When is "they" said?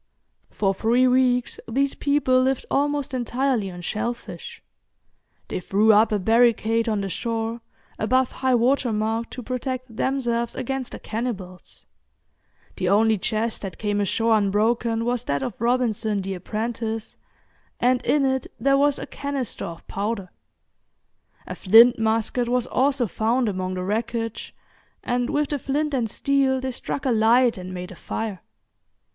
5.47-5.59, 26.59-26.71